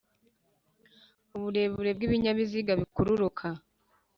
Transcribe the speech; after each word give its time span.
Uburebure 1.35 1.91
bw 1.97 2.01
ibinyabiziga 2.07 2.71
bikururana 2.79 3.59